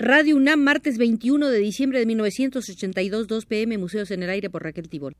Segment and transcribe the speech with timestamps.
[0.00, 4.62] Radio UNAM, martes 21 de diciembre de 1982, 2 pm, Museos en el Aire por
[4.62, 5.16] Raquel Tibol.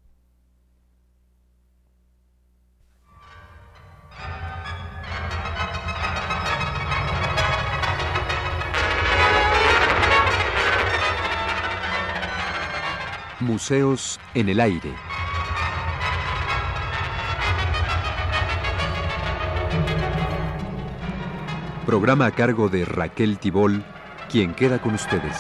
[13.41, 14.95] Museos en el Aire.
[21.85, 23.83] Programa a cargo de Raquel Tibol,
[24.29, 25.33] quien queda con ustedes.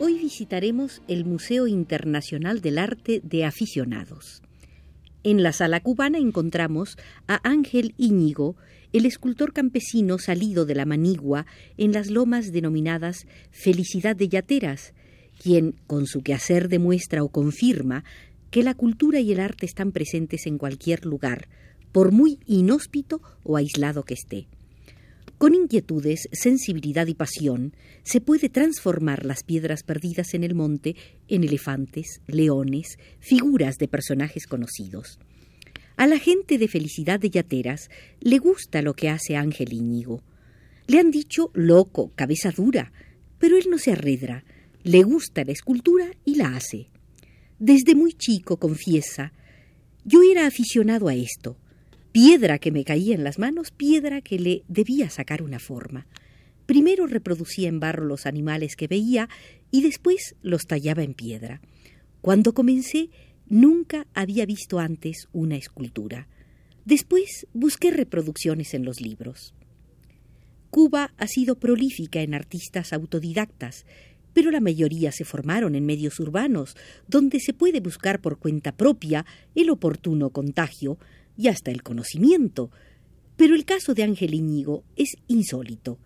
[0.00, 4.42] Hoy visitaremos el Museo Internacional del Arte de Aficionados.
[5.24, 8.56] En la sala cubana encontramos a Ángel Íñigo,
[8.94, 14.94] el escultor campesino salido de la manigua en las lomas denominadas Felicidad de Yateras,
[15.42, 18.04] quien con su quehacer demuestra o confirma
[18.52, 21.48] que la cultura y el arte están presentes en cualquier lugar,
[21.90, 24.46] por muy inhóspito o aislado que esté.
[25.38, 30.94] Con inquietudes, sensibilidad y pasión se puede transformar las piedras perdidas en el monte
[31.26, 35.18] en elefantes, leones, figuras de personajes conocidos.
[35.96, 37.88] A la gente de Felicidad de Yateras
[38.20, 40.22] le gusta lo que hace Ángel Íñigo.
[40.86, 42.92] Le han dicho loco, cabeza dura,
[43.38, 44.44] pero él no se arredra,
[44.82, 46.88] le gusta la escultura y la hace.
[47.58, 49.32] Desde muy chico, confiesa,
[50.04, 51.56] yo era aficionado a esto.
[52.12, 56.06] Piedra que me caía en las manos, piedra que le debía sacar una forma.
[56.66, 59.28] Primero reproducía en barro los animales que veía
[59.70, 61.60] y después los tallaba en piedra.
[62.20, 63.10] Cuando comencé,
[63.48, 66.28] Nunca había visto antes una escultura.
[66.84, 69.54] Después busqué reproducciones en los libros.
[70.70, 73.86] Cuba ha sido prolífica en artistas autodidactas,
[74.32, 79.24] pero la mayoría se formaron en medios urbanos, donde se puede buscar por cuenta propia
[79.54, 80.98] el oportuno contagio
[81.36, 82.70] y hasta el conocimiento.
[83.36, 85.98] Pero el caso de Ángel Íñigo es insólito,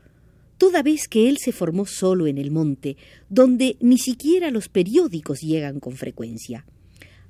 [0.58, 2.96] toda vez que él se formó solo en el monte,
[3.30, 6.66] donde ni siquiera los periódicos llegan con frecuencia.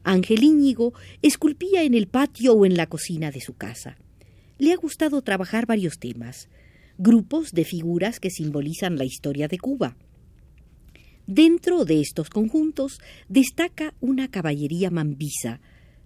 [0.04, 3.96] Ángel Íñigo esculpía en el patio o en la cocina de su casa.
[4.58, 6.48] Le ha gustado trabajar varios temas,
[6.96, 9.96] grupos de figuras que simbolizan la historia de Cuba.
[11.26, 15.60] Dentro de estos conjuntos destaca una caballería mambisa,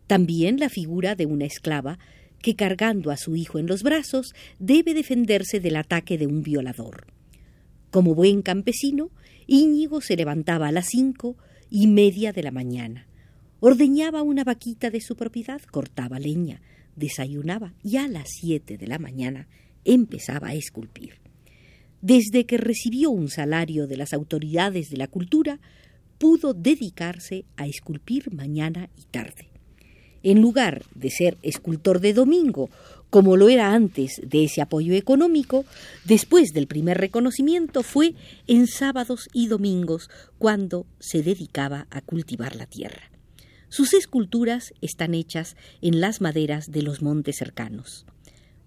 [0.07, 1.99] también la figura de una esclava
[2.41, 7.07] que cargando a su hijo en los brazos debe defenderse del ataque de un violador.
[7.91, 9.11] Como buen campesino,
[9.47, 11.37] Íñigo se levantaba a las cinco
[11.71, 13.07] y media de la mañana
[13.65, 16.61] ordeñaba una vaquita de su propiedad, cortaba leña,
[16.97, 19.47] desayunaba y a las siete de la mañana
[19.85, 21.21] empezaba a esculpir.
[22.01, 25.61] Desde que recibió un salario de las autoridades de la cultura,
[26.19, 29.49] pudo dedicarse a esculpir mañana y tarde.
[30.25, 32.69] En lugar de ser escultor de domingo,
[33.11, 35.65] como lo era antes de ese apoyo económico,
[36.05, 38.17] después del primer reconocimiento fue
[38.49, 43.12] en sábados y domingos cuando se dedicaba a cultivar la tierra.
[43.73, 48.05] Sus esculturas están hechas en las maderas de los montes cercanos.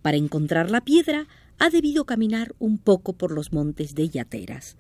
[0.02, 1.28] Para encontrar la piedra
[1.60, 4.78] ha debido caminar un poco por los montes de Yateras.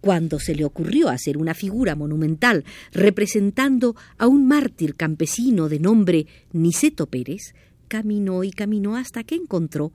[0.00, 6.26] Cuando se le ocurrió hacer una figura monumental representando a un mártir campesino de nombre
[6.50, 7.54] Niceto Pérez,
[7.86, 9.92] caminó y caminó hasta que encontró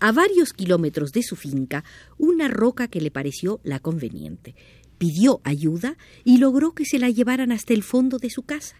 [0.00, 1.84] a varios kilómetros de su finca
[2.16, 4.54] una roca que le pareció la conveniente.
[4.96, 8.76] Pidió ayuda y logró que se la llevaran hasta el fondo de su casa.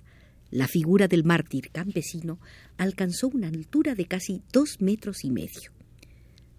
[0.55, 2.39] La figura del mártir campesino
[2.77, 5.73] alcanzó una altura de casi dos metros y medio.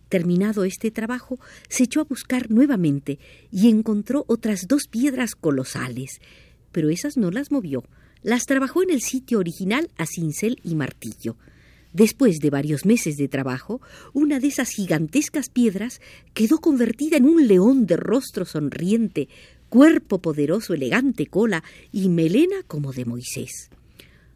[0.09, 1.39] Terminado este trabajo,
[1.69, 3.19] se echó a buscar nuevamente
[3.53, 6.19] y encontró otras dos piedras colosales,
[6.73, 7.85] pero esas no las movió,
[8.21, 11.37] las trabajó en el sitio original a cincel y martillo.
[11.93, 13.79] Después de varios meses de trabajo,
[14.11, 16.01] una de esas gigantescas piedras
[16.33, 19.29] quedó convertida en un león de rostro sonriente,
[19.69, 23.69] cuerpo poderoso, elegante cola y melena como de Moisés.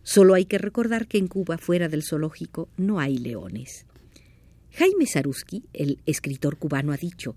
[0.09, 3.85] Solo hay que recordar que en Cuba, fuera del zoológico, no hay leones.
[4.71, 7.35] Jaime Saruski, el escritor cubano, ha dicho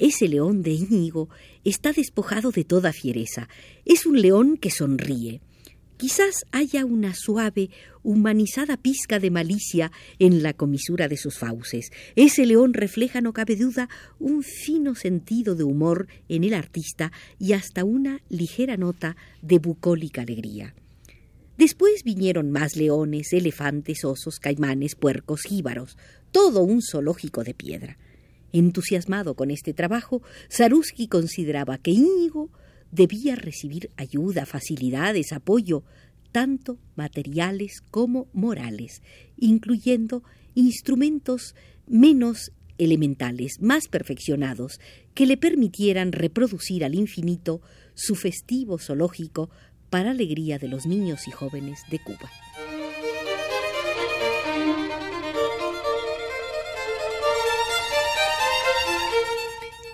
[0.00, 1.28] ese león de Íñigo
[1.62, 3.48] está despojado de toda fiereza.
[3.84, 5.40] Es un león que sonríe.
[5.98, 7.70] Quizás haya una suave,
[8.02, 11.92] humanizada pizca de malicia en la comisura de sus fauces.
[12.16, 17.52] Ese león refleja, no cabe duda, un fino sentido de humor en el artista y
[17.52, 20.74] hasta una ligera nota de bucólica alegría.
[21.60, 25.98] Después vinieron más leones, elefantes, osos, caimanes, puercos, jíbaros,
[26.32, 27.98] todo un zoológico de piedra.
[28.50, 32.48] Entusiasmado con este trabajo, Saruski consideraba que Íñigo
[32.92, 35.84] debía recibir ayuda, facilidades, apoyo,
[36.32, 39.02] tanto materiales como morales,
[39.36, 40.22] incluyendo
[40.54, 41.54] instrumentos
[41.86, 44.80] menos elementales, más perfeccionados,
[45.12, 47.60] que le permitieran reproducir al infinito
[47.92, 49.50] su festivo zoológico
[49.90, 52.30] para alegría de los niños y jóvenes de Cuba.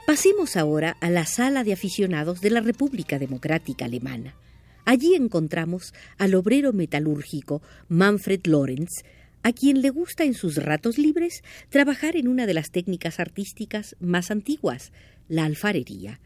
[0.06, 4.37] Pasemos ahora a la sala de aficionados de la República Democrática Alemana.
[4.84, 9.02] Allí encontramos al obrero metalúrgico Manfred Lorenz,
[9.42, 13.96] a quien le gusta en sus ratos libres trabajar en una de las técnicas artísticas
[13.99, 14.92] más antiguas,
[15.28, 16.20] la alfarería.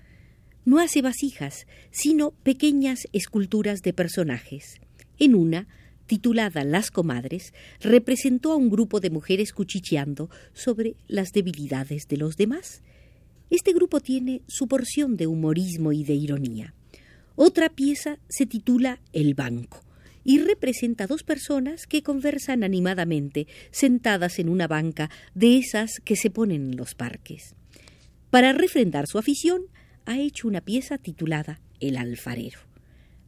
[0.64, 4.80] No hace vasijas, sino pequeñas esculturas de personajes.
[5.18, 5.66] En una,
[6.06, 12.36] titulada Las comadres, representó a un grupo de mujeres cuchicheando sobre las debilidades de los
[12.36, 12.82] demás.
[13.48, 16.74] Este grupo tiene su porción de humorismo y de ironía.
[17.36, 19.82] Otra pieza se titula El banco
[20.24, 26.16] y representa a dos personas que conversan animadamente sentadas en una banca de esas que
[26.16, 27.54] se ponen en los parques.
[28.30, 29.62] Para refrendar su afición,
[30.06, 32.60] ha hecho una pieza titulada El alfarero.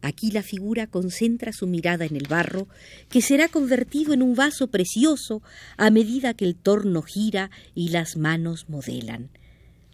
[0.03, 2.67] Aquí la figura concentra su mirada en el barro,
[3.09, 5.43] que será convertido en un vaso precioso
[5.77, 9.31] a medida que el torno gira y las manos modelan.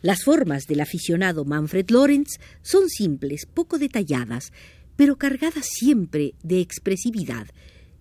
[0.00, 4.52] Las formas del aficionado Manfred Lorenz son simples, poco detalladas,
[4.96, 7.46] pero cargadas siempre de expresividad,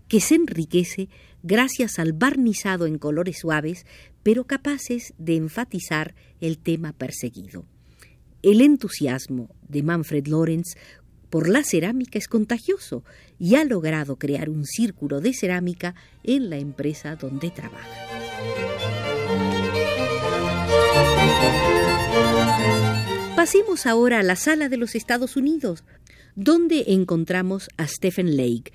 [0.07, 1.09] que se enriquece
[1.43, 3.85] gracias al barnizado en colores suaves,
[4.23, 7.65] pero capaces de enfatizar el tema perseguido.
[8.43, 10.75] El entusiasmo de Manfred Lorenz
[11.29, 13.03] por la cerámica es contagioso
[13.39, 17.87] y ha logrado crear un círculo de cerámica en la empresa donde trabaja.
[23.35, 25.83] Pasemos ahora a la sala de los Estados Unidos,
[26.35, 28.71] donde encontramos a Stephen Lake,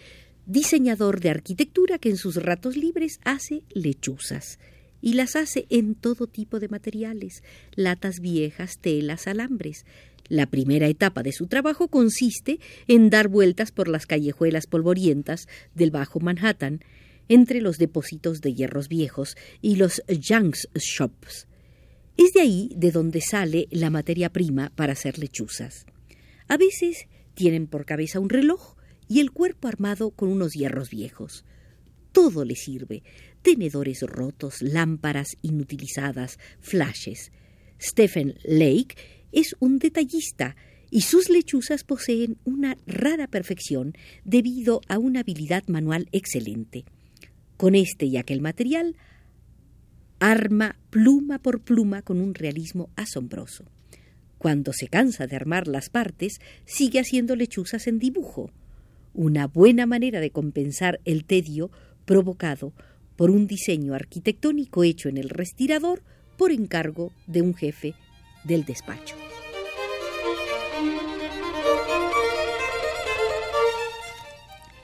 [0.47, 4.59] diseñador de arquitectura que en sus ratos libres hace lechuzas
[5.03, 7.43] y las hace en todo tipo de materiales,
[7.75, 9.85] latas viejas, telas, alambres.
[10.29, 15.91] La primera etapa de su trabajo consiste en dar vueltas por las callejuelas polvorientas del
[15.91, 16.81] Bajo Manhattan,
[17.29, 21.47] entre los depósitos de hierros viejos y los junk shops.
[22.17, 25.87] Es de ahí de donde sale la materia prima para hacer lechuzas.
[26.49, 28.77] A veces tienen por cabeza un reloj
[29.09, 31.45] y el cuerpo armado con unos hierros viejos.
[32.13, 33.03] Todo le sirve.
[33.43, 37.33] Tenedores rotos, lámparas inutilizadas, flashes.
[37.81, 38.97] Stephen Lake
[39.33, 40.57] es un detallista
[40.91, 43.95] y sus lechuzas poseen una rara perfección
[44.25, 46.85] debido a una habilidad manual excelente.
[47.57, 48.97] Con este y aquel material
[50.21, 53.65] arma pluma por pluma con un realismo asombroso.
[54.39, 58.51] Cuando se cansa de armar las partes, sigue haciendo lechuzas en dibujo,
[59.15, 61.71] una buena manera de compensar el tedio
[62.05, 62.73] provocado
[63.23, 66.03] por un diseño arquitectónico hecho en el respirador
[66.37, 67.95] por encargo de un jefe
[68.43, 69.15] del despacho.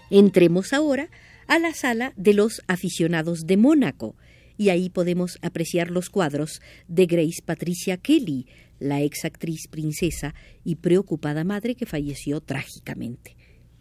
[0.08, 1.10] Entremos ahora
[1.48, 4.14] a la sala de los aficionados de Mónaco,
[4.56, 8.46] y ahí podemos apreciar los cuadros de Grace Patricia Kelly,
[8.78, 10.32] la ex actriz princesa
[10.62, 13.36] y preocupada madre que falleció trágicamente.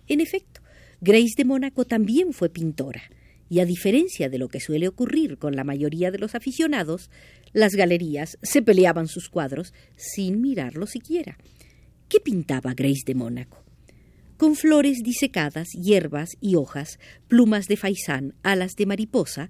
[0.08, 0.62] En efecto,
[1.00, 3.04] Grace de Mónaco también fue pintora,
[3.50, 7.10] y a diferencia de lo que suele ocurrir con la mayoría de los aficionados,
[7.54, 11.38] las galerías se peleaban sus cuadros sin mirarlo siquiera.
[12.10, 13.64] ¿Qué pintaba Grace de Mónaco?
[14.38, 19.50] Con flores disecadas, hierbas y hojas, plumas de faisán, alas de mariposa,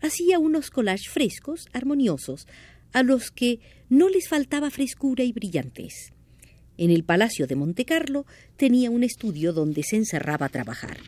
[0.00, 2.46] hacía unos collages frescos, armoniosos,
[2.92, 6.12] a los que no les faltaba frescura y brillantez.
[6.78, 8.26] En el Palacio de Montecarlo
[8.56, 10.98] tenía un estudio donde se encerraba a trabajar.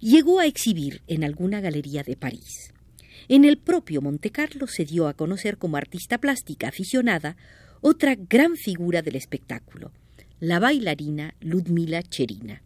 [0.00, 2.72] Llegó a exhibir en alguna galería de París.
[3.28, 7.36] En el propio Montecarlo se dio a conocer como artista plástica aficionada
[7.80, 9.92] otra gran figura del espectáculo,
[10.38, 12.62] la bailarina Ludmila Cherina.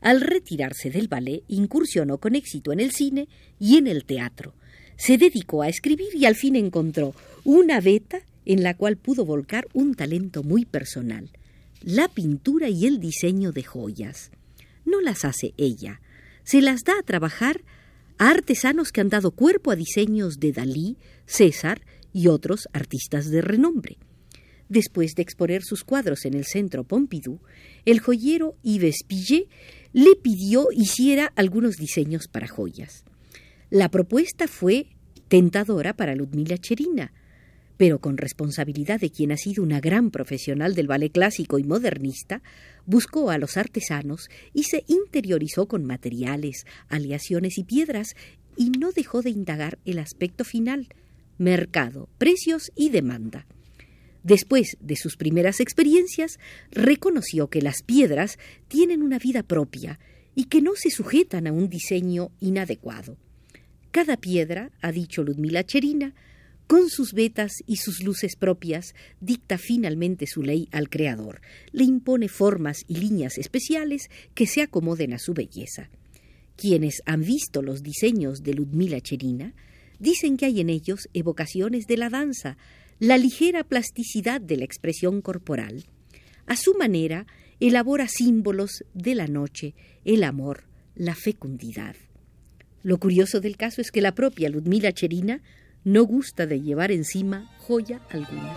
[0.00, 3.28] Al retirarse del ballet, incursionó con éxito en el cine
[3.58, 4.54] y en el teatro,
[4.96, 9.66] se dedicó a escribir y al fin encontró una beta en la cual pudo volcar
[9.72, 11.30] un talento muy personal,
[11.80, 14.30] la pintura y el diseño de joyas.
[14.84, 16.00] No las hace ella,
[16.44, 17.62] se las da a trabajar
[18.18, 20.96] a artesanos que han dado cuerpo a diseños de Dalí,
[21.26, 21.80] César
[22.12, 23.98] y otros artistas de renombre.
[24.68, 27.40] Después de exponer sus cuadros en el centro Pompidou,
[27.84, 29.48] el joyero Yves Pillet
[29.92, 33.04] le pidió hiciera algunos diseños para joyas.
[33.70, 34.86] La propuesta fue
[35.28, 37.12] tentadora para Ludmila Cherina,
[37.76, 42.42] pero con responsabilidad de quien ha sido una gran profesional del ballet clásico y modernista,
[42.86, 48.14] buscó a los artesanos y se interiorizó con materiales, aleaciones y piedras
[48.56, 50.88] y no dejó de indagar el aspecto final,
[51.38, 53.46] mercado, precios y demanda.
[54.22, 56.38] Después de sus primeras experiencias,
[56.70, 58.38] reconoció que las piedras
[58.68, 59.98] tienen una vida propia
[60.34, 63.16] y que no se sujetan a un diseño inadecuado.
[63.90, 66.14] Cada piedra, ha dicho Ludmila Cherina,
[66.66, 71.40] con sus vetas y sus luces propias, dicta finalmente su ley al Creador,
[71.72, 75.90] le impone formas y líneas especiales que se acomoden a su belleza.
[76.56, 79.54] Quienes han visto los diseños de Ludmila Cherina
[79.98, 82.56] dicen que hay en ellos evocaciones de la danza,
[82.98, 85.84] la ligera plasticidad de la expresión corporal.
[86.46, 87.26] A su manera,
[87.60, 90.64] elabora símbolos de la noche, el amor,
[90.94, 91.96] la fecundidad.
[92.82, 95.40] Lo curioso del caso es que la propia Ludmila Cherina
[95.84, 98.54] no gusta de llevar encima joya alguna.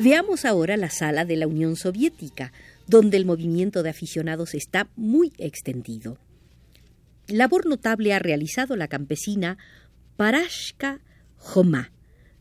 [0.00, 2.52] Veamos ahora la sala de la Unión Soviética,
[2.86, 6.18] donde el movimiento de aficionados está muy extendido.
[7.26, 9.58] Labor notable ha realizado la campesina
[10.16, 11.00] Parashka
[11.36, 11.90] Jomá,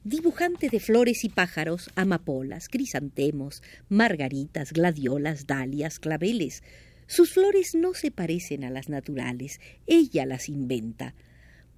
[0.04, 6.64] dibujante de flores y pájaros, amapolas, crisantemos, margaritas, gladiolas, dalias, claveles.
[7.08, 11.16] Sus flores no se parecen a las naturales, ella las inventa.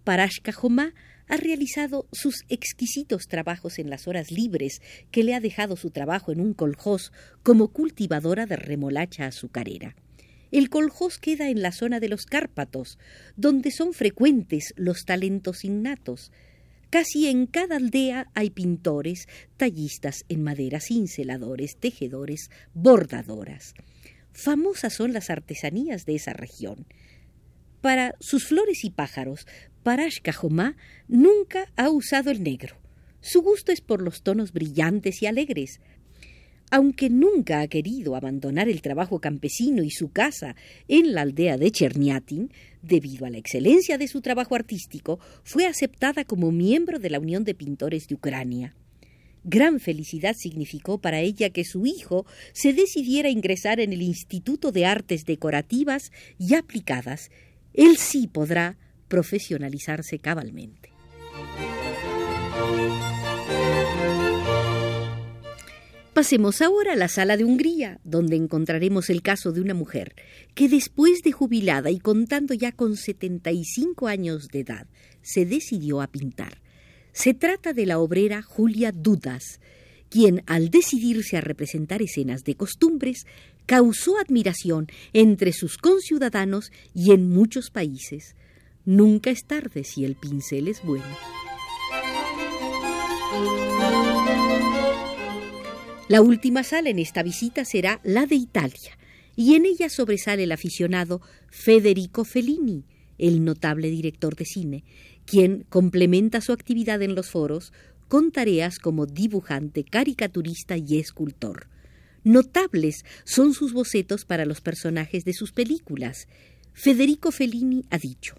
[0.04, 0.94] Parashka Jomá
[1.28, 4.82] ha realizado sus exquisitos trabajos en las horas libres
[5.12, 7.12] que le ha dejado su trabajo en un coljós
[7.44, 9.96] como cultivadora de remolacha azucarera.
[10.52, 12.98] El coljós queda en la zona de los Cárpatos,
[13.38, 16.32] donde son frecuentes los talentos innatos.
[16.90, 23.76] Casi en cada aldea hay pintores, tallistas en madera, cinceladores, tejedores, bordadoras.
[24.34, 26.86] Famosas son las artesanías de esa región.
[27.82, 29.48] Para sus flores y pájaros,
[29.84, 30.76] Parash Cajomá
[31.08, 32.76] nunca ha usado el negro.
[33.22, 35.80] Su gusto es por los tonos brillantes y alegres.
[36.72, 40.56] Aunque nunca ha querido abandonar el trabajo campesino y su casa
[40.88, 46.26] en la aldea de Cherniatin, debido a la excelencia de su trabajo artístico, fue aceptada
[46.26, 48.76] como miembro de la Unión de Pintores de Ucrania.
[49.44, 54.72] Gran felicidad significó para ella que su hijo se decidiera a ingresar en el Instituto
[54.72, 57.32] de Artes Decorativas y Aplicadas.
[57.74, 58.78] Él sí podrá
[59.08, 60.90] profesionalizarse cabalmente.
[66.14, 70.16] Pasemos ahora a la sala de Hungría, donde encontraremos el caso de una mujer
[70.54, 74.88] que después de jubilada y contando ya con 75 años de edad,
[75.22, 76.60] se decidió a pintar.
[77.14, 79.60] Se trata de la obrera Julia Dudas,
[80.10, 83.26] quien al decidirse a representar escenas de costumbres,
[83.66, 88.36] causó admiración entre sus conciudadanos y en muchos países.
[88.86, 91.06] Nunca es tarde si el pincel es bueno.
[96.08, 98.98] La última sala en esta visita será la de Italia,
[99.36, 102.86] y en ella sobresale el aficionado Federico Fellini,
[103.20, 104.84] el notable director de cine,
[105.30, 107.72] quien complementa su actividad en los foros
[108.08, 111.68] con tareas como dibujante, caricaturista y escultor.
[112.24, 116.28] Notables son sus bocetos para los personajes de sus películas.
[116.74, 118.38] Federico Fellini ha dicho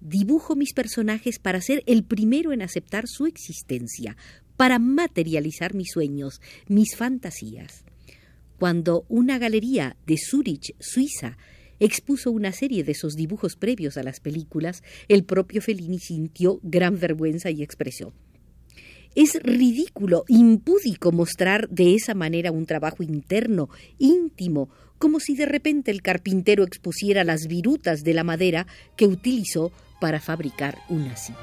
[0.00, 4.16] Dibujo mis personajes para ser el primero en aceptar su existencia,
[4.56, 7.82] para materializar mis sueños, mis fantasías.
[8.56, 11.36] Cuando una galería de Zurich, Suiza,
[11.80, 16.98] expuso una serie de esos dibujos previos a las películas, el propio Fellini sintió gran
[17.00, 18.12] vergüenza y expresó
[19.14, 23.68] es ridículo, impúdico mostrar de esa manera un trabajo interno,
[23.98, 29.72] íntimo, como si de repente el carpintero expusiera las virutas de la madera que utilizó
[30.00, 31.38] para fabricar una silla.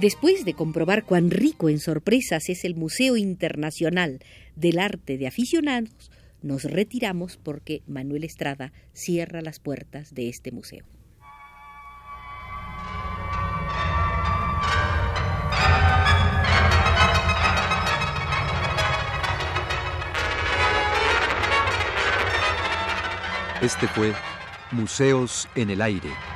[0.00, 4.20] Después de comprobar cuán rico en sorpresas es el Museo Internacional
[4.54, 6.10] del Arte de Aficionados,
[6.42, 10.84] nos retiramos porque Manuel Estrada cierra las puertas de este museo.
[23.62, 24.12] Este fue
[24.72, 26.35] Museos en el Aire.